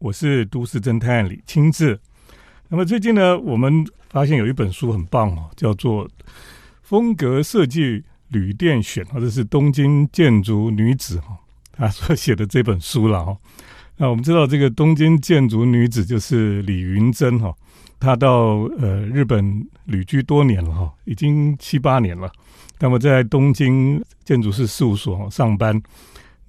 [0.00, 2.00] 我是都市侦探李清志。
[2.68, 6.08] 那么最近呢，我们发现有一本书很棒哦，叫做
[6.80, 11.38] 《风格设计旅店选》，或者是东京建筑女子哈，
[11.72, 13.36] 她所写的这本书了哈。
[13.98, 17.54] 那我们知道这个东京建筑女子就是李云珍哈，
[17.98, 22.32] 她到呃日本旅居多年了哈，已经七八年了。
[22.78, 25.78] 那么在东京建筑师事务所上班。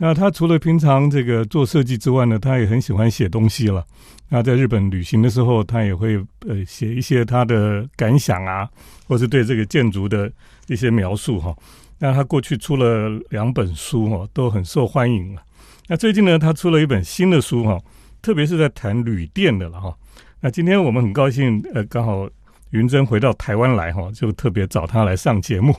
[0.04, 3.86] 那他除了平常这个做设计之外呢，他也很喜欢写东西了。
[4.30, 8.68] 那在日本旅行的时候，他也会呃写一些他的感想啊，
[9.08, 10.32] 或是对这个建筑的
[10.66, 11.56] 一些描述哈。
[12.00, 15.44] 那他过去出了两本书哈，都很受欢迎了。
[15.88, 17.80] 那最近呢，他出了一本新的书哈，
[18.24, 19.96] 特别是在谈旅店的了哈。
[20.40, 22.28] 那今天我们很高兴呃，刚好
[22.72, 25.72] 云珍回到台湾来哈，就特别找他来上节目。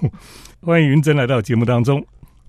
[0.60, 2.00] 欢迎云珍来到节目当中。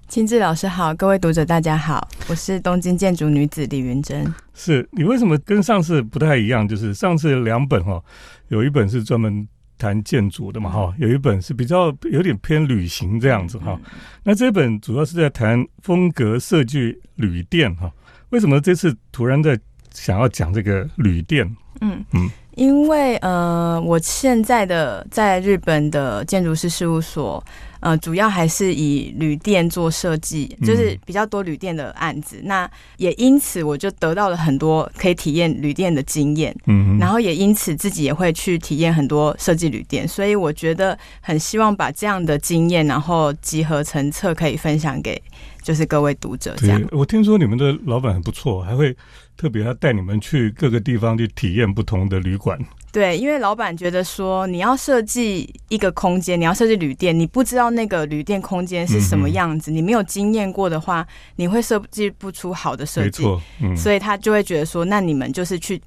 [0.07, 4.31] 亲志老师好，各位读者大家好，我是东京建筑女子李云珍。
[4.53, 6.67] 是你为什么跟上次不太一样？
[6.67, 8.01] 就是上次两本哈，
[8.49, 9.47] 有一本是专门
[9.77, 13.79] 谈建筑的嘛哈，有一本是比较有点偏旅行这样子哈。
[14.23, 17.91] 那这本主要是在谈风格设计旅店哈。
[18.29, 19.59] 为什么这次突然在
[19.91, 21.45] 想要讲这个旅店？
[21.81, 27.43] 嗯嗯，因为呃，我现在的在日本的建筑师事务所。
[27.85, 32.39] 呃，主要还是以旅店做设计，就是比较多旅店的案子。
[32.45, 32.65] 那
[32.95, 36.55] 也因此，我就得到了很多可以体验旅店的经验。
[36.65, 40.07] 嗯，然后也因此自己也会去体验很多设计旅店。
[40.07, 45.21] 所以我觉得很希望把这样的经验，然后集合成册，可以分享给
[45.61, 46.55] 就是各位读者。
[46.59, 48.95] 这样，我听说你们的老板很不错，还会
[49.35, 52.59] 特别要带你们去各个地方去体验不同的旅馆。
[52.91, 61.05] 对，因为老板觉得说，你要设计一个空间，你要设计旅店，你不知道那个旅店空间是什么样子，你没有经验过的话，
[61.37, 63.23] 你会设计不出好的设计。
[63.23, 63.41] 没错
[63.75, 65.81] 所以他就会觉得说，那你们就是去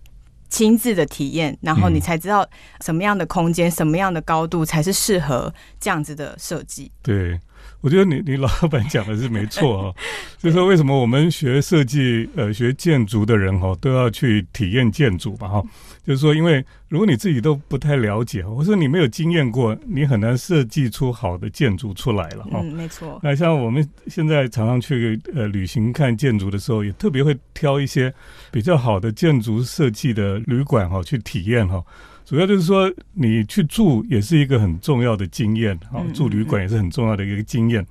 [0.49, 2.45] 亲自的体验，然后你才知道
[2.81, 6.91] 什么样的空间、什么样的高度才是适合这样子的设计。
[7.03, 7.39] 对。
[7.81, 9.95] 我觉得你你老板讲的是没错啊，
[10.39, 15.63] 就是说为什么我们学设计呃学建筑的人哈都要去体验建筑吧哈，
[16.05, 22.61] 就是说因为如果你自己都不太了解，或者说你没有经验过，你很难设计出好的建筑出来了哈。
[22.63, 23.21] 嗯，没错。
[23.23, 28.13] 那像我们现在常常去呃旅行看建筑的时候，也特别会挑一些
[28.51, 31.83] 比较好的建筑设计的旅馆哈去体验哈。
[32.27, 37.87] 主要就是说，你去住也是一个很重要的经验啊，住旅馆也是很重要的一个经验。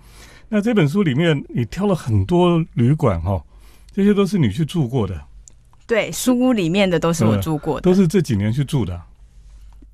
[0.49, 3.41] 那这本书里面，你挑了很多旅馆哈，
[3.93, 5.19] 这些都是你去住过的。
[5.87, 9.01] 对，书屋里面的都是我住过的，都是这几年去住的。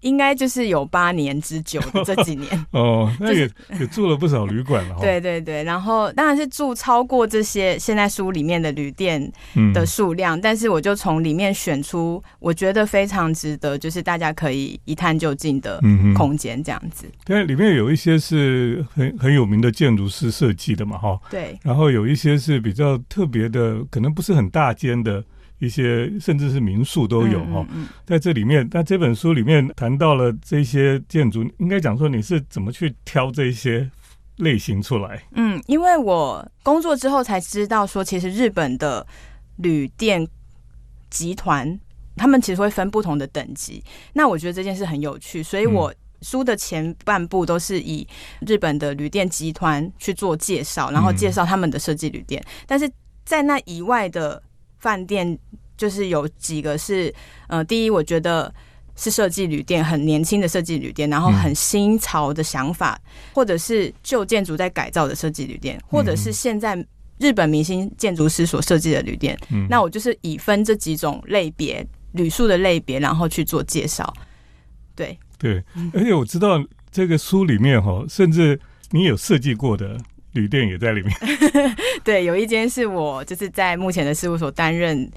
[0.02, 4.96] 应该就是有八年之久的这几年 哦，那也也住了不少旅馆了。
[5.00, 9.32] 对对对，然后当然是住超过这些现在书里面的旅店
[9.74, 15.80] 的数量，但是我就从里面选出我觉得非常值得，就是大家可以一探究竟的
[16.16, 17.06] 空间这样子。
[17.26, 21.20] 对，里面有一些是很很有名的建筑师设计的嘛，哈。
[21.30, 21.58] 对。
[21.64, 25.24] 然后有一些是比较特别的，可能不是很大间的。
[25.62, 27.64] 一些甚至是民宿都有哈，
[28.04, 33.88] 在这里面，那这本书里面谈到了这些建筑，应该讲说你是怎么去挑这些
[34.38, 35.22] 类型出来？
[35.34, 39.06] 嗯，因为我工作之后才知道说，其实日本的
[39.58, 40.28] 旅店
[41.12, 41.80] 集团
[42.16, 43.84] 他们其实会分不同的等级。
[44.14, 45.94] 那我觉得这件事很有趣，所以我
[46.24, 48.08] 书的前半部都是以
[48.48, 52.92] 日本的旅店集团去做介绍，然后介绍他们的设计旅店，但是
[53.24, 54.42] 在那以外的。
[54.82, 55.38] 饭店
[55.78, 57.14] 就是有几个是，
[57.48, 58.54] 呃，第一，我觉得
[58.96, 63.00] 是设计旅店，很年轻的设计旅店，然后很新潮的想法，
[63.34, 66.76] 或者是旧建筑在改造的设计旅店，或者是现在
[67.20, 69.38] 日本明星建筑师所设计的旅店。
[69.70, 74.12] 那我就是以分这几种类别旅宿的类别，然后去做介绍。
[74.96, 78.60] 对对，而且我知道这个书里面哈，甚至
[78.90, 79.98] 你有设计过的。
[80.34, 81.16] 旅店也在里面，
[82.04, 85.10] 对，有一间是我就是在目前的事务所担任，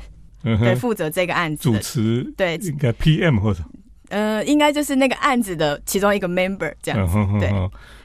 [0.42, 3.60] 对，负责这个案子主持，对，应该 PM 或者，
[4.08, 7.50] 呃，应该就是那个案子的其中一个 member 这样子，对。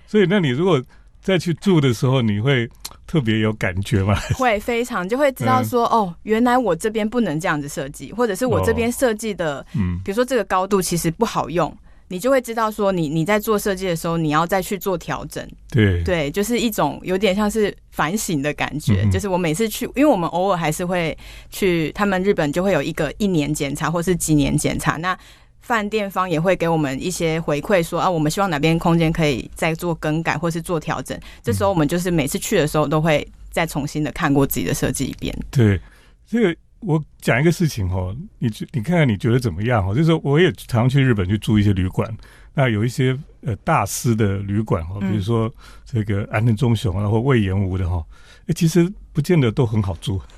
[0.06, 0.81] 所以，那你如果
[1.22, 2.68] 再去住的时候，你会
[3.06, 4.16] 特别有感觉吗？
[4.38, 11.75] 会非常就会知道说，哦，原来我这边不能这样子设计，或者是我这边设计的，嗯，比如说这个高度其实不好用。
[12.09, 15.47] 你就会知道说，你你在做设计的时候，你要再去做调整。
[15.69, 19.07] 对对，就是一种有点像是反省的感觉。
[19.09, 21.17] 就是我每次去，因为我们偶尔还是会
[21.50, 24.97] 去，他们日本就会有一个一年检查或是几年检查。
[24.97, 25.17] 那
[25.61, 31.15] 饭店方也会给我们一些回馈，说啊，我们希望哪边空间可以再做更改或是做调整。
[31.44, 35.38] 这时候我们就是每次去的时候都会再重新的看过自己的设计一遍。
[35.51, 35.79] 对，
[36.27, 39.94] 这个我讲一个事情哦，你你看看你觉得怎么样哦？
[39.94, 42.10] 就是说我也常去日本去住一些旅馆，
[42.54, 45.52] 那有一些呃大师的旅馆哦，比如说
[45.86, 48.04] 这个安藤忠雄啊或魏延武的哈，
[48.48, 50.22] 哎，其实不见得都很好住。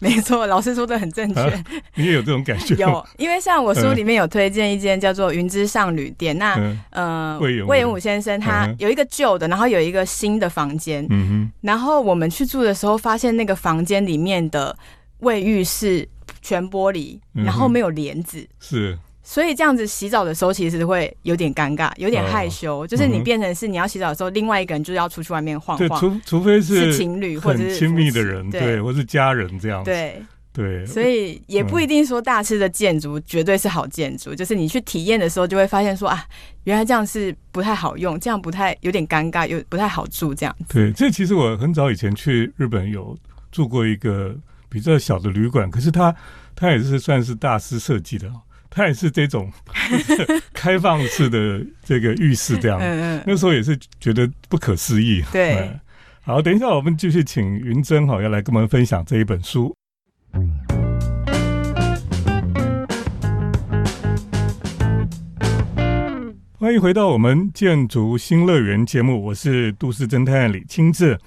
[0.00, 1.64] 没错，老师说的很正确。
[1.96, 2.76] 你也有这种感觉？
[2.76, 6.56] 有，因为像我书里面有推荐一间叫做云之上旅店，那
[6.90, 11.04] 呃，魏魏延武先生他有一个旧的，然后有一个新的房间。
[11.10, 11.52] 嗯哼。
[11.62, 14.76] 然后我们去住的时候，发现那个房间里面的
[15.18, 16.08] 卫浴是
[16.42, 18.46] 全玻璃，然后没有帘子。
[18.60, 18.98] 是。
[19.22, 22.86] 所以这样子洗澡的时候，其实会有点尴尬，有点害羞。
[22.86, 26.00] 就是你变成是你要洗澡的时候，另外一个人就是要出去外面晃晃。
[26.00, 29.84] 除除非是情侣或者是亲密的人，对，或是家人这样。
[29.84, 34.34] 对对，所以也不一定说大师的建筑绝对是好建筑。
[34.34, 36.24] 就是你去体验的时候，就会发现说啊，
[36.64, 40.56] 原来这样是不太好用，这样不太有点尴尬，又不太好住这样。
[40.70, 43.14] 对，这其实我很早以前去日本有
[43.52, 44.34] 住过一个
[44.68, 46.14] 比较小的旅馆，可是它
[46.54, 48.30] 它也是算是大师设计的。
[48.70, 49.50] 它也是这种
[50.52, 52.78] 开放式的这个浴室这样，
[53.26, 55.24] 那时候也是觉得不可思议。
[55.32, 55.74] 对，
[56.20, 59.74] 好，等一下我们继续请云珍哈要来跟我们分享这一本书。
[66.58, 71.18] 欢迎回到我们建筑新乐园节目，我是都市侦探李清志。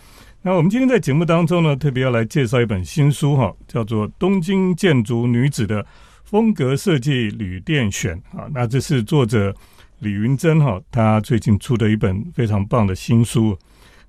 [0.43, 5.83] 那我们今天在节目当中呢，特别要来介绍一本新书哈，叫做《东京建筑女子的》。
[6.23, 9.53] 风格设计旅店选啊，那这是作者
[9.99, 13.57] 李云珍哈，他最近出的一本非常棒的新书。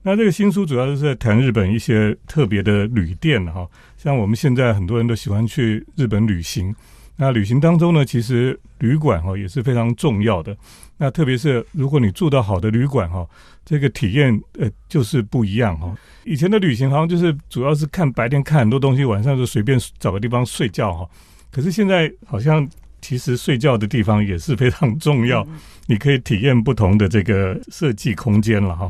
[0.03, 6.73] 那这个新书主要是在谈日本一些特别的旅店哈，像我们现在很多人都喜欢去日本旅行，
[7.17, 10.57] 那旅行当中呢，其实旅馆哈也是非常重要的。
[11.03, 13.29] 那特别是如果你住到好的旅馆哈，
[13.65, 15.93] 这个体验呃就是不一样哈。
[16.23, 21.11] 以前的旅行好像就是主要是看白天看很多东西，晚上就随便找个地方睡觉哈。
[21.51, 22.65] 可是现在好像
[23.01, 25.45] 其实睡觉的地方也是非常重要，
[25.89, 28.89] 你可以体验不同的这个设计空间了哈。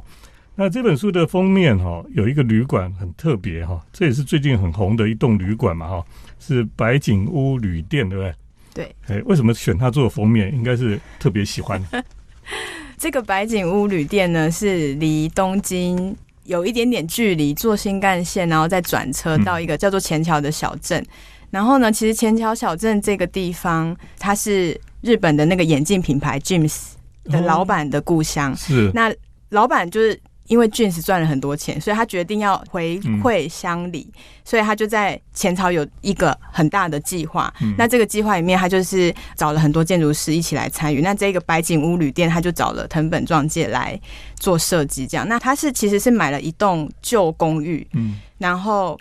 [0.55, 6.05] 那这本书的封面哈有一个旅馆很特别哈，这也是最近很红的一栋旅馆嘛哈，
[6.38, 8.35] 是白景屋旅店对不对？
[8.75, 8.95] 对。
[9.09, 10.53] 哎，为什么选它做封面？
[10.55, 11.83] 应该是特别喜欢。
[12.99, 21.05] 这个白景屋旅店呢，是离东京有一点点距离，坐新干线然后再转车到一个叫做前桥的小镇。
[21.51, 26.93] 然后呢，其实前桥小镇这个地方，它是日本的那个眼镜品牌 James
[27.25, 28.57] 的老板的故乡。
[28.57, 29.13] 是，那
[29.51, 34.06] 老板就是因为 James 赚了很多钱，所以他决定要回馈乡里，
[34.44, 37.53] 所以他就在前朝有一个很大的计划。
[37.79, 41.00] 那这个计划里面，他就是找了很多建筑师一起来参与。
[41.00, 43.99] 那这个白景屋旅店，他就找了藤本壮介来
[44.39, 45.06] 做设计。
[45.06, 48.99] 这样，那他是其实是买了一栋旧公寓，嗯，然后。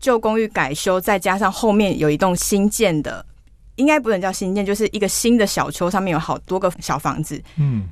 [0.00, 3.26] 旧公寓改修，再加上后面有一栋新建的，
[3.74, 7.42] 应该不能叫新建，就是一个新的小丘，上面有好多个小房子。
[7.56, 7.82] 嗯，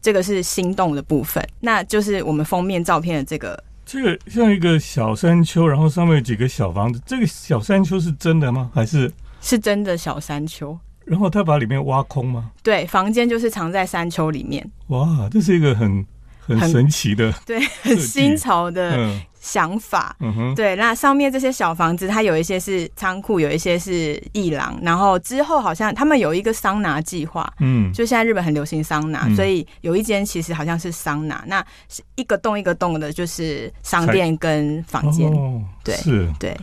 [0.00, 3.62] 这个是心动的部分，那就是我们封面照片的这个。
[3.84, 7.00] 这个像一个小山丘，然后上面有几个小房子。
[7.04, 8.70] 这个小山丘是真的吗？
[8.72, 10.78] 还是是真的小山丘？
[11.04, 12.52] 然后他把里面挖空吗？
[12.62, 14.70] 对，房间就是藏在山丘里面。
[14.88, 16.06] 哇，这是一个很
[16.38, 19.10] 很神奇的，对，很新潮的。
[19.40, 20.14] 想法，
[20.54, 36.54] 对，那上面这些小房子，它有一些是仓库，有一些是艺廊，然后之后好像他们有一个桑拿计划，嗯，就现在日本很流行桑拿，所以有一间其实好像是桑拿，那是一个洞一个洞的，就是商店跟房间，哦对，是，对，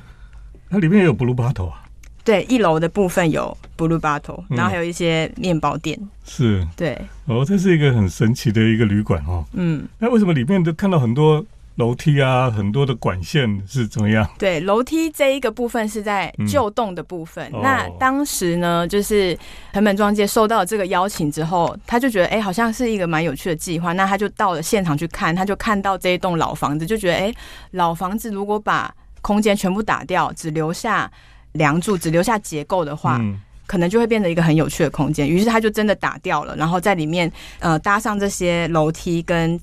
[0.70, 1.84] 它里面也有 Blue Bottle 啊，
[2.24, 11.44] 对，一楼的部分有 Blue Bottle，然后还有一些面包店，是，对，哦，这是一个很神奇的一个旅馆哦，嗯，那为什么里面都看到很多？
[11.78, 14.28] 楼梯啊，很多的管线是怎么样？
[14.40, 17.52] 对，楼梯这一个部分是在旧洞的部分。
[17.62, 19.38] 那当时呢，就是
[19.72, 23.94] 藤本庄介收到这个邀请之后，他就觉得哎，好像是一个蛮有趣的计划。
[23.94, 27.34] 那他就到了现场去看，他就看到这一栋老房子，就觉得哎，
[27.72, 28.92] 老房子如果把
[29.22, 31.10] 空间全部打掉，只留下
[31.52, 33.22] 梁柱，只留下结构的话，
[33.68, 35.30] 可能就会变得一个很有趣的空间。
[35.30, 39.60] 于是他就真的打掉了，然后在里面呃搭上这些楼梯跟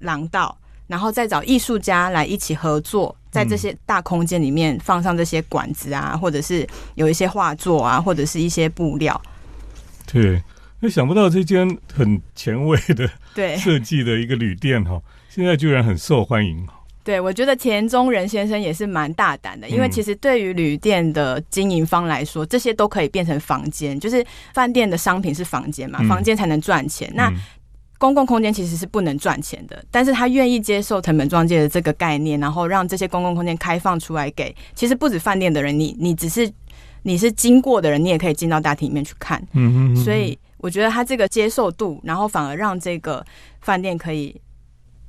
[0.00, 0.54] 廊道。
[0.88, 6.66] 然后再找艺术家来一起合作，在这些大空间里面放上这些管子啊，或者是
[6.96, 9.20] 有一些画作啊，或者是一些布料。
[10.10, 10.42] 对，
[10.80, 16.66] 那想不到这间很前卫的 对设计的一个旅店哈，现在居然很受欢迎。
[17.04, 27.10] 对，我觉得田中仁先生也是蛮大胆的，因为其实对于旅店的经营方来说，这些都可以变成房间，就是饭店的商品是房间嘛，房间才能赚钱。
[27.14, 27.32] 那
[27.98, 36.50] 公共空间其实是不能赚钱的，但是他愿意接受成本中介的这个概念，然后让这些公共空间开放出来给，其实不止饭店的人，你你只是
[37.02, 39.42] 你是经过的人，你也可以进到大厅里面去看。
[39.52, 43.24] 嗯嗯，所以我觉得他这个接受度，然后反而让这个
[43.60, 44.40] 饭店可以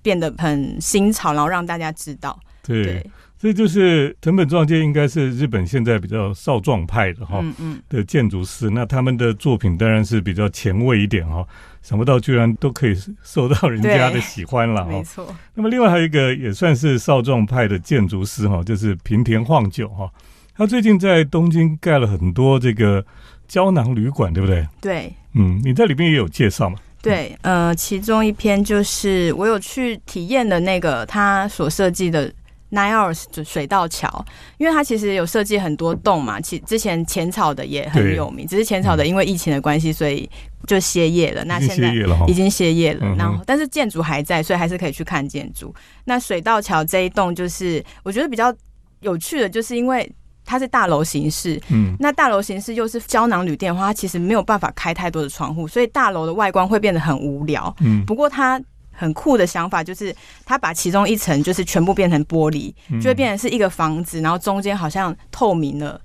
[0.01, 2.39] 变得很新潮，然后让大家知道。
[2.63, 11.45] 对，对，这就是藤本壮介应该是日本现在比较少壮派的哈嗯嗯，的建筑师，那他们的作品当然是比较前卫一点哈，
[11.81, 14.89] 想不到居然都可以受到人家的喜欢了哈。
[14.89, 15.27] 没错。
[15.53, 20.11] 那么另外还有一个也算是少壮派的建筑师哈，就是平田晃久哈，
[20.55, 23.05] 他最近在东京盖了很多这个
[23.47, 24.67] 胶囊旅馆，对不对？
[24.81, 26.77] 对嗯，你在里面也有介绍嘛？
[27.01, 32.29] 对，呃，其中一篇就是我有去体验的那个他所设计的
[32.71, 34.25] Hours 就水道桥，
[34.57, 40.29] 因为它其实有设计很多栋嘛，其之前浅草的也很有名，只是浅草的因为疫情的关系，所以
[40.65, 41.43] 就歇业了。
[41.45, 41.93] 那现在
[42.27, 42.33] 已。
[42.33, 45.75] 经歇业了然后但是建筑还在，所以还是可以去看建筑。
[46.05, 48.53] 那水道桥这一栋就是我觉得比较
[49.01, 50.09] 有趣的，就是因为
[50.45, 57.75] 它是大楼形式，嗯那大楼形式又是胶囊旅店的话，它其实没有办法开太多的窗户，所以大楼的外观会变得很无聊。
[57.81, 58.61] 嗯不过它
[58.99, 60.15] 很酷的想法就是，
[60.45, 65.99] 他把其中一层就是全部变成玻璃，嗯就会变成是一个房子，然后中间好像透明了。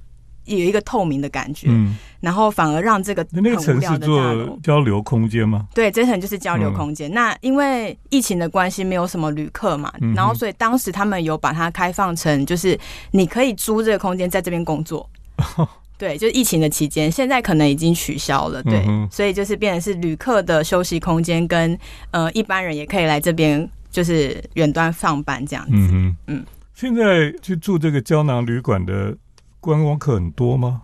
[0.46, 5.66] 有一个透明的感觉，嗯，然后反而让这个那那个城很无聊的大是做，交流空间吗？
[5.74, 7.10] 对，这层就是交流嗯空间。
[7.10, 12.78] 那因为疫情的关系，没有什么旅客嘛，嗯然后所以当时他们有把它开放成，就是
[13.12, 15.08] 你可以租这个空间在这边工作。
[16.04, 21.78] 对，就是疫情的期间，现在可能已经取消了，对，嗯所以就是变成是旅客的休息空间，跟
[22.10, 25.72] 呃一般人也可以来这边，就是远端上班这样子。
[25.72, 26.44] 嗯，嗯，
[26.74, 29.16] 现在去住这个胶囊旅馆的
[29.60, 30.82] 观光客很多吗？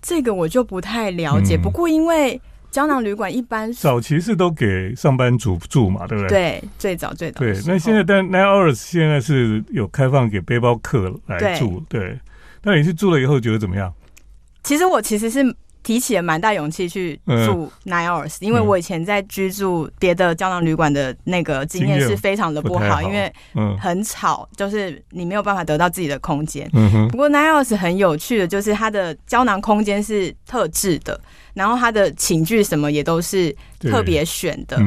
[0.00, 2.40] 这个我就不太了解，嗯不过因为
[2.72, 6.28] 胶囊旅馆一般早期是都给上班族住嘛，对不对？
[6.28, 12.18] 对最早最早对，那现在但 Nine Hours 现在是有开放给背包客来住，对。
[12.64, 13.92] 那你去住了以后觉得怎么样？
[14.62, 17.46] 其实我其实是提起了蛮大勇气去嗯。
[17.46, 26.70] 住 Nine Hours，、因为我以前在居住别的胶囊旅馆的那个经验是非常的不好，因为嗯很吵，就是你没有办法得到自己的空间。
[26.72, 31.20] 嗯，不过 Nine Hours 很有趣的，就是它的胶囊空间是特制的，
[31.54, 34.78] 然后它的寝具什么也都是特别选的。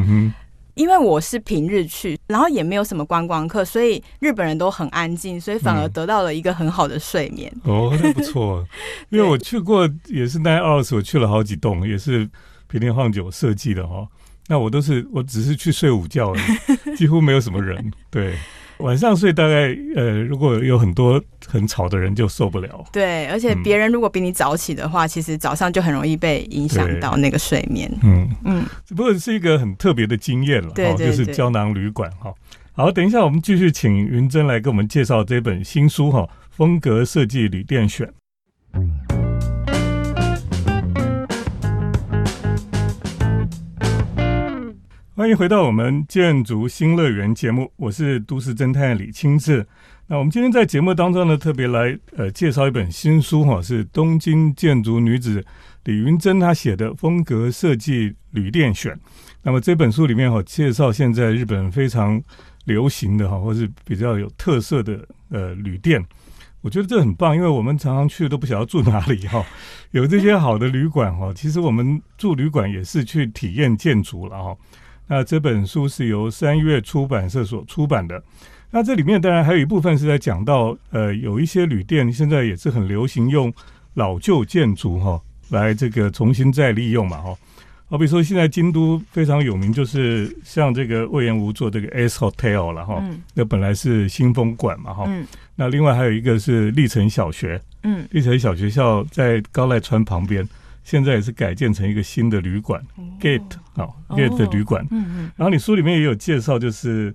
[0.76, 7.52] 因为我是平日去，然后也没有什么观光客，所以日本人都很安静，所以反而嗯得到了一个很好的睡眠。
[7.64, 8.66] 哦，那不错。
[9.10, 12.30] 因为我去过，也是 Nine Hours，我去了好几栋，也是
[12.68, 14.08] 平田晃久设计的哈、
[14.48, 17.92] 那我都是，我只是去睡午觉而已， 几乎没有什么人。
[18.12, 18.36] 对，
[18.80, 22.86] 晚上睡大概呃，如果有很多很吵的人就受不了。
[22.92, 27.92] 对，而且嗯别人如果比你早起的话，其实早上就很容易被影响到那个睡眠。
[28.04, 32.34] 嗯，嗯，不过是一个很特别的经验了，对就是胶囊旅馆哈。
[32.74, 38.12] 好，等一下我们继续请云珍来给我们介绍这本新书哈，《风格设计旅店选》。
[45.18, 49.66] 欢迎回到我们建筑新乐园节目，我是都市侦探李清志。
[50.08, 55.42] 那我们今天在节目当中呢，特别来呃介绍一本新书哈，是东京建筑女子
[55.86, 58.94] 李云珍她写的《风格设计旅店选》。
[59.42, 62.22] 那么这本书里面哈，介绍现在日本非常
[62.66, 66.06] 流行的哈，或是比较有特色的呃旅店。
[66.60, 69.42] 我觉得这很棒，因为我们常常去都不晓得住哪里哈。
[69.92, 74.58] 有这些好的旅馆哈，其实我们住旅馆也是去体验建筑了哈。
[75.08, 78.22] 那这本书是由三月出版社所出版的。
[78.72, 83.54] 那这里面当然还有一部分是在讲到，呃，有一些旅店现在也是很流行用
[83.94, 87.38] 老旧建筑哈、来这个重新再利用嘛哈、
[87.88, 93.22] 好比说现在京都非常有名，就是像这个魏延吴做这个 S Hotel 了哈、嗯。
[93.34, 95.26] 那本来是新风馆嘛哈、嗯。
[95.56, 98.06] 那另外还有一个是历城小学，嗯。
[98.12, 100.46] 历城小学校在高濑川旁边，
[100.86, 102.82] 现在也是改建成一个新的旅馆、
[103.20, 103.42] Gate
[103.74, 104.88] 啊、哦 Gate 的旅馆。
[104.92, 107.14] 嗯然后你书里面也有介绍，就是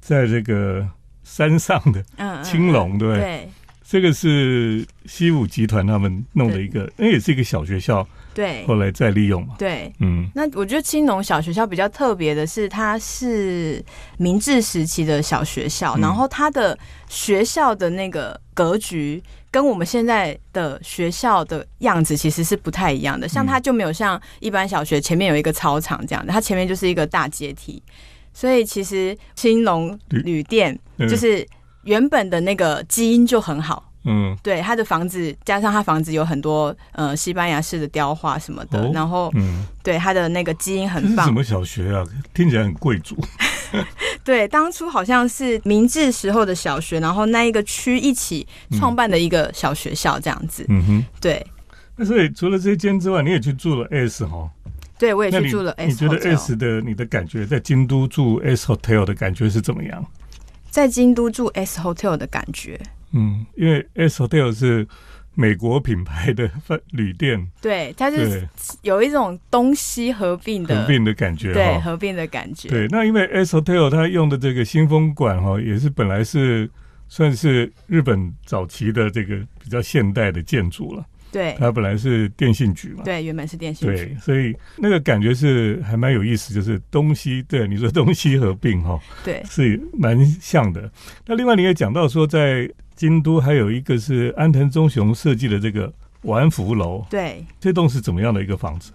[0.00, 0.88] 在这个
[1.22, 3.20] 山上的嗯青龙，对不对？
[3.20, 3.48] 对。
[3.82, 8.64] 这个是西武集团他们弄的一个，那也是一个小学校，对。
[8.64, 9.56] 后来再利用嘛。
[9.58, 9.92] 对。
[9.98, 10.30] 嗯。
[10.32, 13.84] 那我觉得青龙小学校比较特别的是，它是
[14.16, 16.00] 明治时期的小学校，嗯。
[16.00, 23.28] 然后它的学校的那个格局跟我们现在的学校的样子其实是不太一样的。
[23.28, 27.82] 像它就没有像一般小学前面有一个操场这样的，它前面就是一个大阶梯，
[28.32, 31.46] 所以其实青龙旅旅店嗯就是
[31.82, 33.89] 原本的那个基因就很好。
[34.04, 41.26] 嗯对，他的房子加上他房子有很多呃西班牙式的雕花什么的，哦然后嗯，对他的那个基因很棒。
[41.26, 42.04] 什么小学啊？
[42.32, 43.16] 听起来很贵族。
[44.24, 50.64] 对，当初好像是明治时候的小学，然后那一个区一起创办的一个小学校这样子。
[50.68, 51.04] 嗯哼。
[51.20, 51.46] 对，
[51.96, 54.50] 那所以除了这间之外，你也去住了 S 哈？
[54.98, 60.04] 对我也去住了 S 你觉得 S 的你的感觉，在京都住 S Hotel 的感觉是怎么样？
[60.68, 62.78] 在京都住 S Hotel 的感觉。
[63.12, 64.86] 嗯，因为 S Hotel 是
[65.34, 68.48] 美国品牌的饭旅店， 对，它是，
[68.82, 71.52] 有一种东西合并的，合并的感觉。
[71.52, 72.68] 对合并的感觉。
[72.68, 76.70] 对，那因为 S Hotel 它用的这个新风馆哈，也是本来是
[77.08, 81.06] 算是日本早期的这个比较现代的建筑了。
[81.32, 83.94] 对它本来是电信局嘛，对，原本是电信局。
[83.94, 90.90] 对，所以那个感觉是还蛮有意思，就是东西对你说东西合并哈，对是蛮像的。
[91.24, 92.68] 那另外你也讲到说，在
[93.00, 95.90] 京都还有一个是安藤忠雄设计的这个
[96.24, 98.92] 丸福楼，对，这栋是怎么样的一个房子？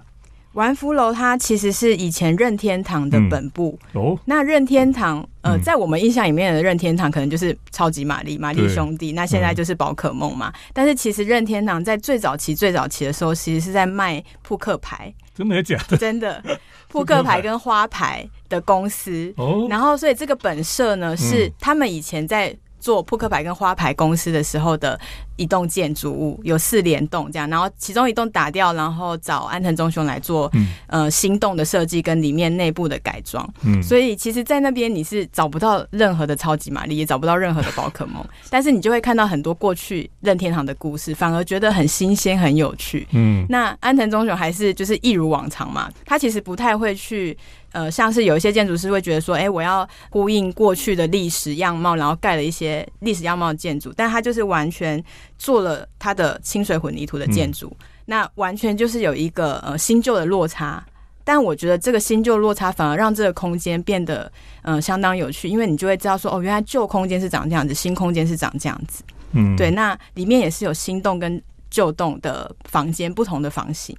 [0.53, 3.77] 丸福楼它其实是以前任天堂的本部。
[3.93, 5.61] 哦，那任天堂，呃，嗯。
[5.63, 10.53] 在我们印象里面的任天堂可能就是超级玛丽、玛丽兄弟，那现在就是宝可梦嘛。
[10.71, 15.97] 但是其实任天堂在最早期、最早期的时候，其实是在卖扑克牌，真的假的？
[15.97, 16.41] 真的。
[16.87, 19.33] 扑克牌跟花牌的公司。
[19.35, 21.51] 哦，然后，所以这个本社呢，是嗯。
[21.59, 22.55] 他们以前在
[22.85, 24.99] 做扑克牌跟花牌公司的时候的
[25.37, 27.49] 一栋建筑物，有四联栋这样。
[27.49, 33.43] 然后其中一栋打掉，然后找安藤忠雄来做嗯呃新栋的设计跟里面内部的改装。
[33.63, 43.07] 嗯，所以其实，在那边你是找不到任何的超级玛丽，也找不到任何的宝可梦， 但是你就会看到很多过去任天堂的故事，反而觉得很新鲜、很有趣。
[43.13, 47.35] 嗯那安藤忠雄还是就是一如往常嘛，他其实不太会去
[47.75, 55.03] 呃，像是有一些建筑师会觉得说，哎、我要呼应过去的历史样貌，然后盖了一些历史样貌的建筑，但他就是完全
[55.37, 60.81] 做了他的清水混凝土的建筑，那完全就是有一个呃新旧的落差。
[61.25, 69.03] 但我觉得这个新旧落差反而让这个空间变得呃相当有趣，因为你就会知道说，哦，原来旧空间是长这样子，新空间是长这样子。
[69.33, 73.93] 嗯，对，那里面也是有新栋跟旧栋的房间不同的房型。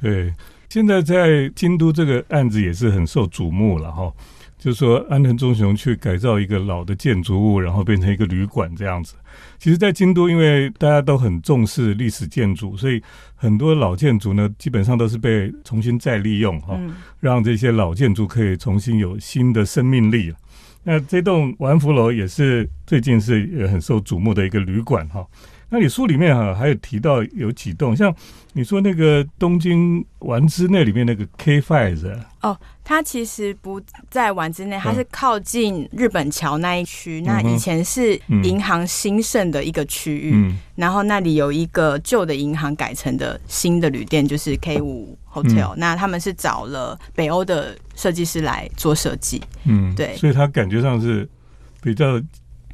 [0.00, 0.32] 对。
[0.72, 4.10] 现在在京都这个案子也是很受瞩目了哈，
[4.56, 9.14] 就是说安藤忠雄去改造一个老的建筑物，然后变成一个旅馆这样子。
[9.58, 13.02] 其实，在京都，因为大家都很重视历史建筑，所以
[13.34, 20.32] 很多老建筑呢，基本上都是被重新再利用哈，嗯，让这些老建筑可以重新有新的生命力。
[20.84, 25.22] 那这栋丸福楼也是最近是也很受瞩目的一个旅馆哈。
[25.72, 28.14] 那你书里面哈、还有提到有几栋，像
[28.52, 33.80] 你说那个东京丸之内里面那个 K Five 啊，它其实不
[34.10, 37.22] 在丸之内，它是靠近日本桥那一区。
[37.22, 49.42] 那以前是嗯银行兴盛的一个区域，嗯然后那里有一个旧的银行改成的新的旅店，就是 K 五 Hotel、那他们是找了北欧的设计师来做设计。
[49.64, 51.26] 嗯，对所以它感觉上是
[51.80, 52.20] 比较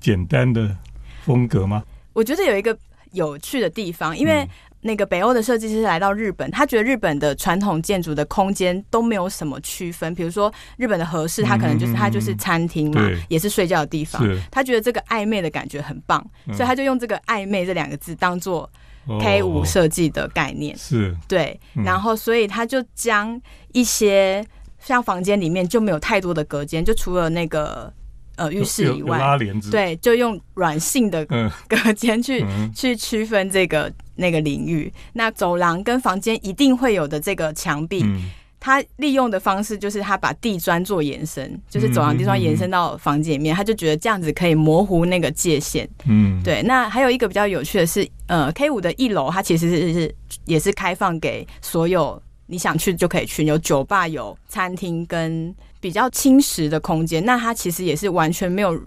[0.00, 0.76] 简单的
[1.22, 1.84] 风格吗？
[2.12, 2.76] 我觉得有一个
[3.12, 4.48] 有趣的地方，因为嗯
[4.80, 11.98] 那个北欧的设计师来到日本，他觉得日本的传统建筑的空间都没有什么区分，比如说日本的和室，他可能就是嗯嗯嗯。
[11.98, 14.24] 它就是餐厅嘛，也是睡觉的地方。
[14.52, 16.54] 他觉得这个暧昧的感觉很棒，嗯。
[16.54, 18.70] 所以他就用这个暧昧这两个字当做
[19.06, 19.18] 哦。
[19.20, 20.78] K 五设计的概念。
[20.78, 21.12] 是。
[21.26, 21.82] 对，嗯。
[21.82, 23.38] 然后所以他就将
[23.72, 24.46] 一些
[24.78, 27.92] 像房间里面就没有太多的隔间，就除了那个
[28.38, 34.90] 呃浴室以外，拉帘子，，对，就用软性的嗯隔间去、嗯去区分这个那个领域。
[35.12, 45.88] 那走廊跟房间一定会有的这个墙壁，嗯他利用的方式就是他把地砖做延伸，就是走廊地砖延伸到房间里面，他就觉得这样子可以模糊那个界限。
[46.06, 57.24] 嗯，对，那还有一个比较有趣的是，呃，K 五的一楼它其实是是也是开放给所有你想去就可以去，有酒吧、有餐厅跟比较轻食的空间。
[57.24, 58.80] 那它其实也是完全没有。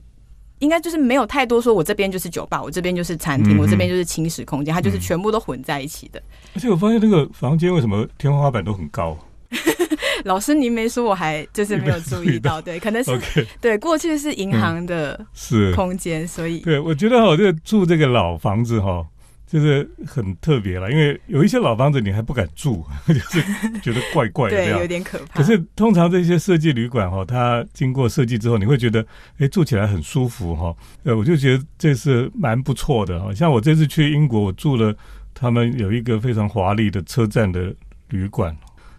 [0.60, 6.22] 应该就是没有太多说，我这边就是酒吧，我这边就是餐厅，嗯我这边就是轻食空间，它就是嗯全部都混在一起的。
[6.54, 9.18] 而且我发现那个房间为什么天花板都很高
[10.24, 13.20] 老师您没说，我还就是没有注意到，对，可能是
[13.60, 19.04] 对过去是银行的是，空间，所以对，我觉得哈，这个住这个老房子哈，
[19.52, 24.88] 就是很特别了，因为有一些老房子你还不敢住， 就是觉得怪怪的对有。
[24.88, 25.40] 点可怕。
[25.40, 29.06] 可是通常这些设计旅馆哈，它经过设计之后，你会觉得，
[29.40, 30.74] 哎，住起来很舒服哈。
[31.04, 33.34] 呃，我就觉得这是蛮不错的哈。
[33.34, 34.96] 像我这次去英国，我住了
[35.34, 37.76] 他们有一个非常华丽的车站的
[38.08, 38.56] 旅馆，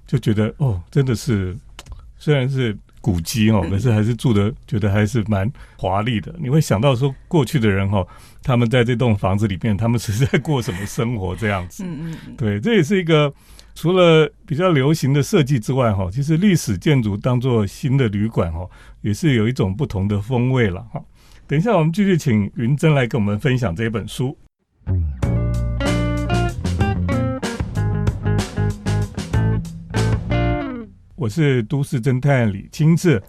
[0.07, 1.57] 就觉得哦，真的是
[2.19, 6.35] 虽然是古迹哦，可是还是住的觉得还是蛮华丽的。
[6.39, 8.07] 你会想到说过去的人哈，
[8.43, 11.85] 他们在这栋房子里面，他们是在过什么生活这样子？
[11.85, 13.33] 嗯嗯，对，这也是一个
[13.75, 18.69] 除了比较流行的设计之外哈，其实历史建筑当做新的旅馆哈，
[19.01, 21.01] 也是有一种不同的风味了哈。
[21.47, 24.37] 等一下，我们继续请云珍来跟我们分享这本书。
[31.15, 33.23] 我是都市侦探李清志。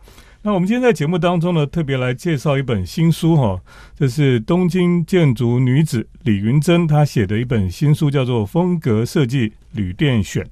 [0.46, 3.62] 那我们今天在节目当中呢，特别来介绍一本新书哈，
[3.98, 10.44] 这是东京建筑女子李云珍她写的一本新书，叫做《风格设计旅店选》，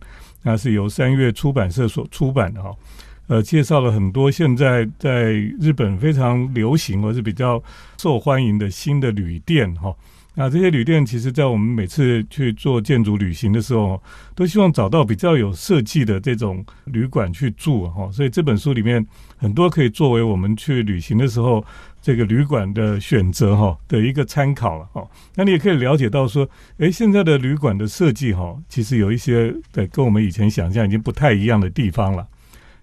[0.43, 2.73] 那是由三月出版社所出版的哈。
[3.27, 7.61] 呃，介绍了很多现在在日本非常流行或是比较
[7.97, 9.93] 受欢迎的新的旅店哈。
[10.33, 14.01] 那这些旅店，其实在我们每次去做建筑旅行的时候，
[14.33, 18.09] 都希望找到比较有设计的这种旅馆去住哈。
[18.13, 21.63] 所以这本书里面很多可以作为我们去旅行的时候
[22.01, 25.05] 这个旅馆的选择哈的一个参考了哈。
[25.35, 32.25] 那你也可以了解到说，诶，现在的旅馆的设计哈，其实有一些对跟我们以前想象已经不太一样的地方了。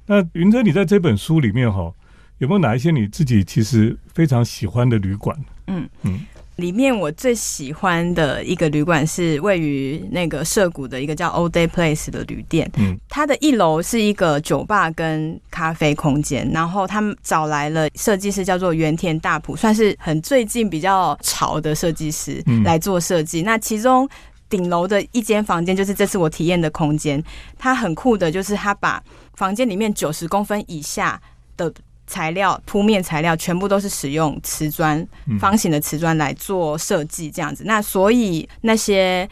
[0.04, 1.90] 那云哲，你在这本书里面哈，
[2.38, 5.34] 有没有哪一些你自己其实非常喜欢的旅馆？
[5.68, 6.20] 嗯嗯。
[6.58, 12.68] 里面我最喜欢的一个旅馆是位于那个涩谷的一个叫 Old Day Place 的旅店。
[12.76, 23.42] 嗯，它的一楼是一个酒吧跟咖啡空间，然后他们找来了设计师叫做原田大浦，算是很最近比较潮的设计师来做设计。
[23.42, 24.08] 那其中
[24.50, 27.22] 顶楼的一间房间就是这次我体验的空间，
[27.56, 29.00] 它很酷的，就是它把
[29.34, 31.22] 房间里面九十公分以下
[31.56, 31.72] 的。
[32.08, 35.06] 材料铺面材料全部都是使用瓷砖，
[35.38, 37.62] 方形的瓷砖来做设计，这样子。
[37.66, 39.28] 那所以那些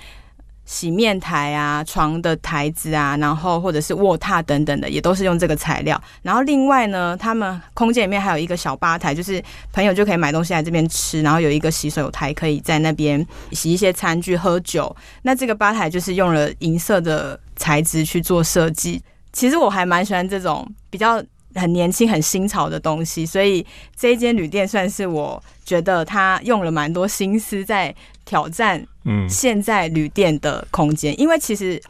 [0.66, 6.00] 洗面台啊、床的台子啊，然后或者是卧榻等等的，也都是用这个材料。
[6.22, 14.94] 然后另外呢，他们空间里面还有一个小吧台，就是朋友就可以买东西来这边吃，然后有一个洗手台，可以在那边洗一些餐具、喝酒。
[15.22, 19.02] 那这个吧台就是用了银色的材质去做设计。
[19.32, 21.22] 其实我还蛮喜欢这种比较。
[21.56, 23.66] 很年轻、很新潮的东西，所以
[23.96, 31.18] 这一间旅店算是我觉得他用了蛮多心思在挑战，嗯，现在旅店的空间。
[31.18, 31.80] 因为其实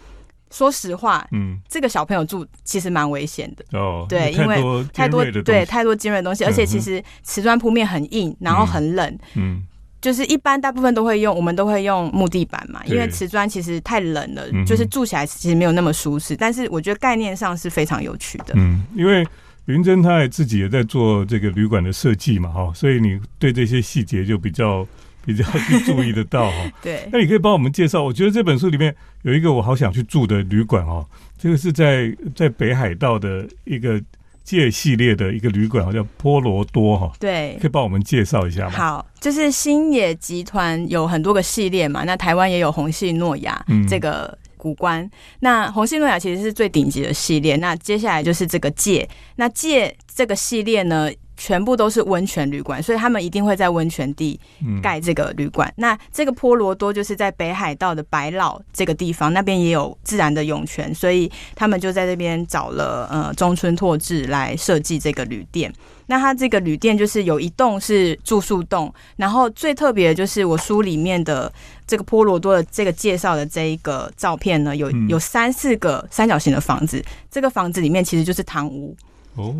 [0.50, 4.06] 说实话，嗯，这个小朋友住其实蛮危险的哦。
[4.08, 4.62] 对，因为
[4.94, 9.62] 太多对太多尖锐的东西，而且其实瓷砖铺面很硬，然后很冷，嗯，
[10.00, 16.36] 就是一般大部分都会用，我们都会用木地板嘛，因为瓷砖其实太冷了，就是住起来其实没有那么舒适。
[16.36, 19.26] 但是我觉得概念上是非常有趣的，嗯，因为。
[19.66, 24.86] 云珍他也自己也在做这个旅馆的设计嘛，哈，所以你对这些细节就比较
[25.26, 26.56] 比较去注意得到哈。
[26.80, 28.02] 对，那你可以帮我们介绍？
[28.02, 31.04] 我觉得这本书里面有一个我好想去住的旅馆哦，
[31.36, 34.00] 这个是在在北海道的一个
[34.44, 37.12] 界系列的一个旅馆，好叫波罗多哈。
[37.18, 38.70] 对，可以帮我们介绍一下吗？
[38.70, 44.38] 好，就是星野集团有很多个系列嘛，那台湾也有红系诺亚这个。
[44.56, 45.08] 古关，
[45.40, 47.56] 那红星诺亚其实是最顶级的系列。
[47.56, 54.38] 那接下来就是这个界，那界这个系列呢，全部都是温泉旅馆，所以他们一定会在温泉地
[54.82, 55.72] 盖这个旅馆。
[55.76, 65.72] 那这个波罗多就是在北海道的白老这个地方，那边也有自然的涌泉，所以他们就在这边找了呃中村拓志来设计这个旅店。
[66.08, 71.52] 那它这个旅店就是有一栋是住宿栋，然后最特别的就是我书里面的
[71.84, 78.96] 这个波罗多的这个介绍的这一个照片呢，有有三四个三角形的房子，这个房子里面其实就是堂屋
[79.36, 79.54] 哦，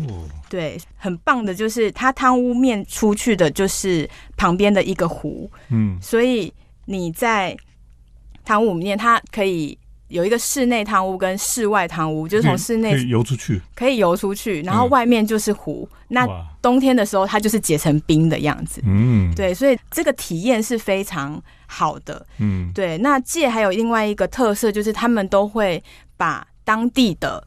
[0.49, 6.53] 对，很棒的，就是它汤屋面出去的就是旁边的一个湖，嗯，所以
[6.85, 7.55] 你在
[8.43, 9.77] 汤屋里面，它可以。
[10.09, 15.85] 有一个室内汤屋跟室外汤屋，就是从室内游出去，可以游出去，然后外面就是湖。
[16.07, 16.25] 那
[16.61, 18.81] 冬天的时候，它就是结成冰的样子。
[18.85, 22.25] 嗯，对，所以这个体验是非常好的。
[22.37, 22.97] 嗯，对。
[22.99, 25.83] 那界还有另外一个特色，就是他们都会
[26.15, 27.45] 把当地的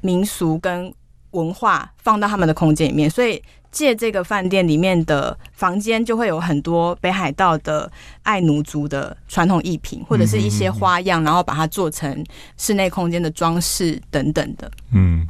[0.00, 0.90] 民俗跟
[1.32, 3.42] 文化放到他们的空间里面，所以。
[3.70, 7.88] 借这个饭店里面的房间，就会有很多北海道的
[8.22, 12.24] 爱奴族的传统艺品，或者是一些花样，然后把它做成
[12.56, 14.72] 室内空间的装饰等等的。
[14.92, 15.28] 嗯，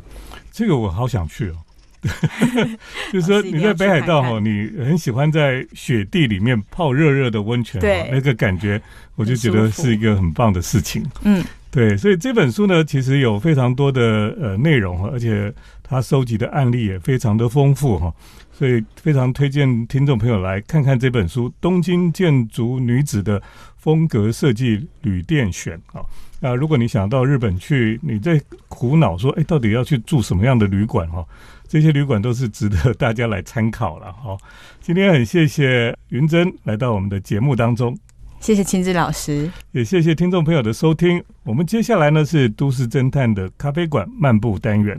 [0.53, 1.57] 这个我好想去哦。
[3.13, 8.81] 就是说你在北海道哈，你很喜欢在雪地里面泡热热的温泉，对那个感觉，
[9.17, 11.05] 我就觉得是一个很棒的事情。
[11.23, 15.53] 嗯，对，所以这本书呢，其实有非常多的呃内容，而且。
[15.91, 18.15] 它收集的案例也非常的丰富哈，
[18.53, 23.41] 所以非常推荐听众朋友来看看这本书《东京建筑女子的
[23.79, 26.05] 风格设计旅店选》啊。
[26.41, 31.25] 那，如果你想到日本去，你在苦恼说，哎，到底要去住什么样的旅馆哈？
[31.69, 34.37] 这些旅馆都是值得大家来参考了哈。
[34.81, 37.97] 今天很谢谢云珍来到我们的节目当中。
[38.41, 41.23] 谢谢亲子老师，也谢谢听众朋友的收听。
[41.45, 44.97] 我们接下来呢是都市侦探的咖啡馆漫步单元。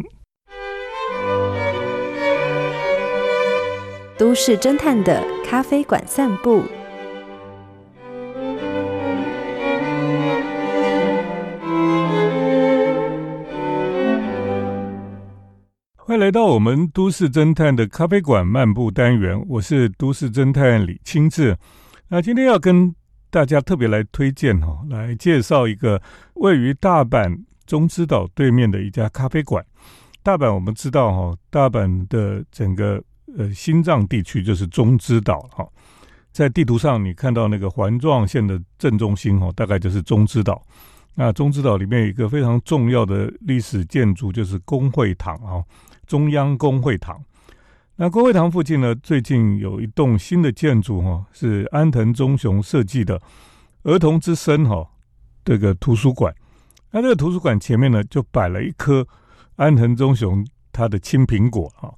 [4.18, 6.64] 都市侦探的咖啡馆散步。
[16.20, 21.58] 迎来到我们都市侦探的咖啡馆漫步单元，我是都市侦探李清志。
[22.10, 22.94] 那今天要跟
[23.30, 26.02] 大家特别来推荐哈，来介绍一个
[26.34, 29.66] 位于大阪中之岛对面的一家咖啡馆。
[30.22, 33.02] 大阪我们知道哈，大阪的整个
[33.38, 35.66] 呃心脏地区就是中之岛哈，
[36.34, 40.62] 在地图上你看到那个环状线的正中心哈，大概就是中之岛。
[41.16, 45.64] 那中之岛里面有一个非常重要的历史建筑，就是工会堂啊，
[46.10, 47.24] 中央工会堂。
[47.96, 53.22] 那工会堂附近呢，最近有一栋新的建筑哈，是安藤忠雄设计的
[53.84, 54.90] 儿童之声哈
[55.46, 56.34] 这个图书馆。
[56.90, 59.08] 那这个图书馆前面呢，就摆了一颗
[59.56, 61.94] 安藤忠雄他的青苹果哈。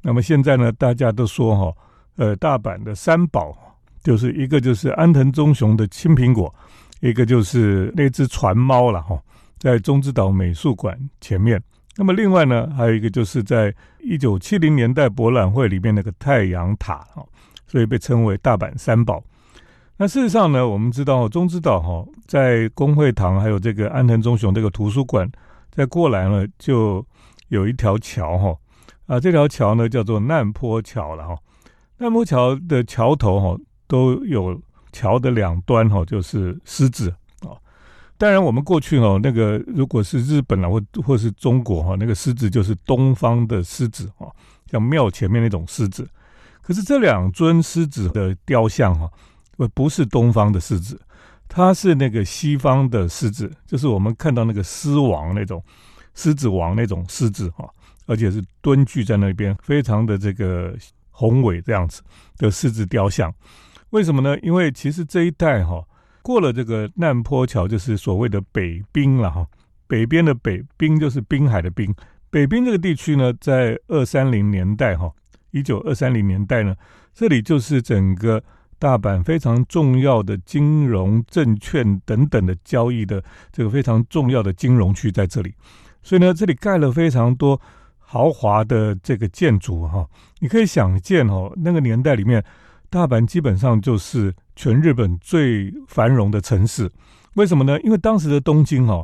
[0.00, 1.76] 那么现在呢，大家都说哈，
[2.16, 3.56] 呃，大阪的三宝
[4.02, 6.52] 就是一个就是安藤忠雄的青苹果，
[7.00, 9.22] 一个就是那只船猫了哈，
[9.58, 11.62] 在中之岛美术馆前面。
[11.96, 17.22] 那么另外呢，还有一个就是在一九七零年代博览会里面那个太阳塔哈，
[17.66, 19.22] 所以被称为大阪三宝。
[19.98, 25.30] 那事实上呢，我们知道中之岛哈，在工会堂还有这个安藤忠雄这个图书馆，
[25.70, 27.06] 在过来呢就
[27.48, 28.56] 有一条桥哈
[29.06, 31.36] 啊，这条桥呢叫做难坡桥了哈。
[31.98, 34.58] 难坡桥的桥头哈都有
[34.92, 37.14] 桥的两端哈就是狮子。
[38.22, 44.30] 当然，我们过去哦，那个如果是日本啊，或或是中国哈，那个狮子就是东方的狮子哈，
[44.70, 46.08] 像庙前面那种狮子。
[46.60, 49.10] 可是这两尊狮子的雕像哈，
[49.74, 51.00] 不是东方的狮子，
[51.48, 55.60] 它是那个西方的狮子，就是我们看到那个狮王那种
[56.14, 57.68] 狮子王那种狮子哈，
[58.06, 60.72] 而且是蹲踞在那边，非常的这个
[61.10, 62.00] 宏伟这样子
[62.36, 63.34] 的狮子雕像。
[63.90, 64.38] 为什么呢？
[64.42, 65.84] 因为其实这一代哈。
[66.22, 69.46] 过了这个难坡桥，就是所谓的北滨了哈。
[69.86, 71.94] 北边的北滨就是滨海的滨。
[72.30, 75.12] 北滨这个地区呢，在二三零年代哈，
[75.50, 76.74] 一九二三零年代呢，
[77.12, 78.42] 这里就是整个
[78.78, 85.52] 大阪非常重要的金融、证券等等的交易的这个非常重要的金融区在这里。
[86.02, 87.60] 所以呢，这里盖了非常多
[87.98, 90.08] 豪华的这个建筑哈。
[90.38, 92.42] 你可以想见哦，那个年代里面，
[92.92, 94.32] 大阪基本上就是。
[94.54, 96.92] 全日本最繁荣的城市，
[97.36, 97.80] 为什么呢？
[97.80, 99.02] 因为当时的东京哈，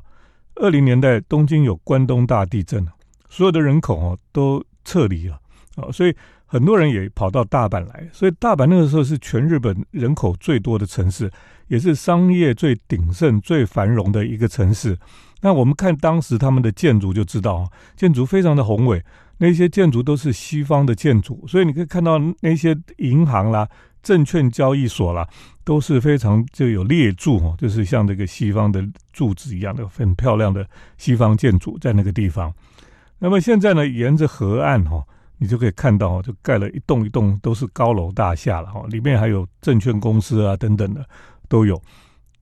[0.56, 2.86] 二零年代东京有关东大地震
[3.30, 5.40] 所有的人口哦都撤离了
[5.76, 11.32] 啊，所以很多人也跑到大阪来，所以大阪那个时候是全日本人口最多的城市，
[11.68, 14.98] 也是商业最鼎盛、最繁荣的一个城市。
[15.40, 19.02] 那我们看当时他们的建筑就知道，建筑非常的宏伟，
[19.38, 23.68] 那些建筑都是西方的建筑，所以你可以看到那些银行啦。
[24.00, 25.28] 证券交易所啦，
[25.64, 32.50] 都是非常就有列柱哦，就是像这个西方的柱子一样的很漂亮的西方建筑在那个地方。
[33.18, 35.04] 那么现在呢，沿着河岸哈，
[35.36, 41.04] 你就可以看到就盖了一栋一栋都是高楼大厦了哈，里面还有证券公司啊等等的
[41.48, 41.78] 都有。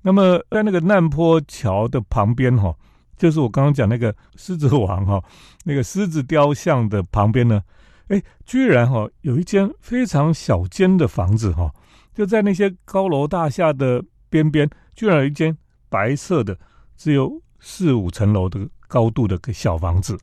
[0.02, 2.72] 那么在那个难坡桥的旁边哈，
[3.16, 5.22] 就是我刚刚讲那个狮子王哈，
[5.64, 7.62] 那个狮子雕像的旁边呢。
[8.08, 11.68] 哎，居然哈有一间非常小间的房子哈，
[12.14, 14.00] 就在那些高楼大厦的
[14.30, 15.56] 边边，居然有一间
[15.88, 16.56] 白色的，
[16.96, 20.16] 只有四五层楼的高度的个小房子，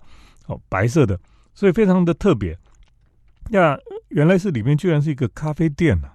[0.48, 1.20] 哦，白色的，
[1.54, 2.58] 所以非常的特别。
[3.50, 3.78] 那
[4.08, 6.08] 原来是里面居然是一个咖啡店呐，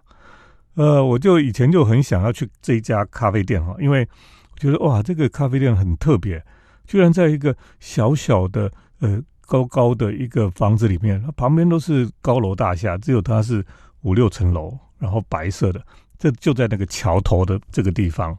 [0.76, 4.08] 呃，我就以前就很想要去这一家咖啡店哈，因为
[4.52, 6.42] 我觉得哇，这个咖啡店很特别，
[6.88, 9.22] 居然在一个小小的呃。
[9.50, 13.64] 高高的一个房子里面，旁边都是高楼大厦，只有它是
[14.02, 15.82] 五六层楼，然后白色的，
[16.18, 18.36] 这就在那个桥头的这个地方。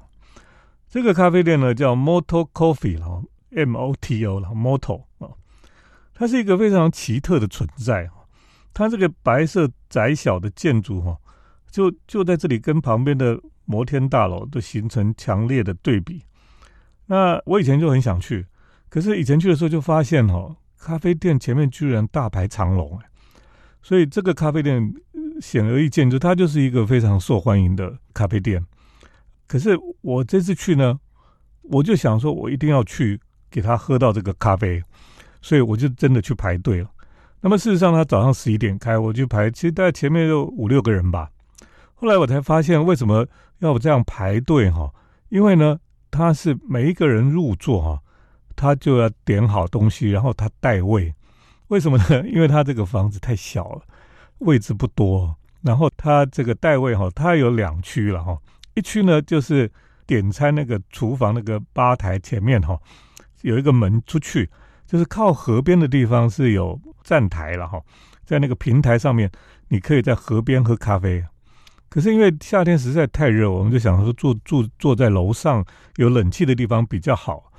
[0.87, 3.23] 这个咖啡店呢叫 Moto Coffee 了
[3.55, 5.29] ，M O T O 了，Moto 啊，
[6.13, 8.07] 它是一个非常奇特的存在。
[8.71, 11.17] 它这个白色窄小的建筑哈，
[11.71, 16.21] 就就在这里跟旁边的摩天大楼都形成强烈的对比。
[17.09, 18.45] 那我以前就很想去，
[18.87, 20.55] 可是以前去的时候就发现哈。
[20.81, 23.09] 咖啡店前面居然大排长龙哎，
[23.81, 24.93] 所以这个咖啡店
[25.41, 28.63] 显而易见，就它就是一个非常受欢迎的咖啡店。
[29.45, 30.97] 可是我这次去呢，
[31.63, 33.19] 我就想说，我一定要去
[33.51, 34.81] 给他喝到这个咖啡，
[35.41, 36.89] 所以我就真的去排队了。
[37.41, 41.29] 那么事实上，他早上十一点开，我就排，其实大概前面有五六个人吧。
[41.93, 43.27] 后来我才发现，为什么
[43.59, 44.89] 要这样排队哈？
[45.27, 45.77] 因为呢，
[46.11, 48.01] 他是每一个人入座哈，
[48.55, 51.13] 他就要点好东西，然后他带位。
[51.67, 52.27] 为什么呢？
[52.27, 53.81] 因为他这个房子太小了，
[54.39, 55.35] 位置不多。
[55.61, 58.37] 然后他这个带位哈，他有两区了哈。
[58.75, 59.71] 一区呢就是
[60.07, 62.79] 点餐那个厨房那个吧台前面哈，
[63.41, 64.49] 有一个门出去。
[64.87, 67.79] 就是靠河边的地方是有站台了哈，
[68.25, 69.29] 在那个平台上面，
[69.67, 71.23] 你可以在河边喝咖啡。
[71.89, 77.51] 可是因为夏天实在太热，我们就想说坐坐坐在楼上有冷气的地方比较好，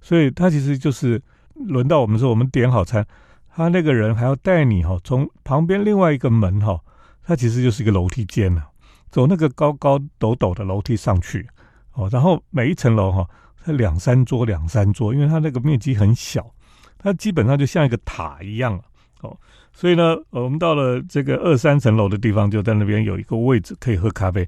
[0.00, 1.20] 所以他其实就是
[1.54, 3.06] 轮到我们说我们点好餐，
[3.54, 6.78] 他那个人还要带你哈，从旁边另外一个门哈，
[7.24, 8.68] 它其实就是一个楼梯间了，
[9.10, 11.48] 走那个高高陡陡的楼梯上去
[11.94, 13.26] 哦，然后每一层楼哈，
[13.64, 16.46] 它两三桌两三桌，因为它那个面积很小。
[17.00, 18.76] 它基本上就像一个塔一样，
[19.20, 19.38] 哦，
[19.78, 24.44] 所以呢，我们到了这个二三层楼的地方，就在那边有一个位置可以喝咖啡，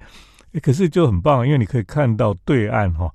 [0.61, 3.09] 可是就很棒，因为你可以看到对岸哈，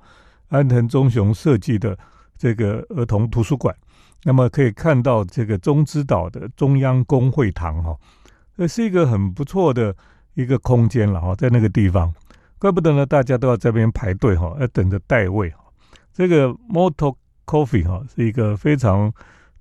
[0.47, 1.97] 安藤忠雄设计的
[2.37, 3.75] 这个儿童图书馆，
[4.23, 7.93] 那么可以看到这个中之岛的中央公会堂哈，
[8.55, 9.93] 这是一个很不错的
[10.35, 12.13] 一个空间了哈，在那个地方，
[12.57, 15.65] 怪不得呢，大家都要这边排队哈，要等着待位哈，
[16.13, 17.13] 这个 Moto。
[17.47, 19.13] Coffee 哈是一个非常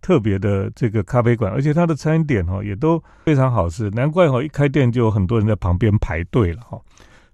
[0.04, 6.78] 特别的这个咖啡馆，而且它的餐点哈也都非常好吃，难怪哈一开店就有很多人在旁边排队了哈。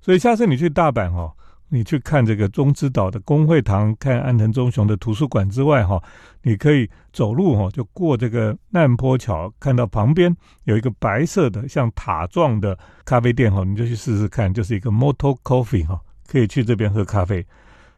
[0.01, 1.33] 所以下次你去大阪哈，
[1.69, 6.01] 你去看这个中之岛的公会堂，看安藤忠雄的图书馆之外哈，
[6.43, 17.45] 你可以走路哈，就过这个难坡桥，看到旁边有一个白色的像塔状的咖啡店哈，你就去试试看，就是一个 Moto Coffee 哈，可以去这边喝咖啡。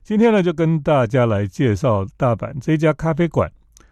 [0.03, 3.53] 今天呢，就跟大家来介绍大阪这家咖啡馆。